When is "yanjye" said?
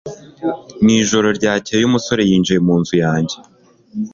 3.05-3.35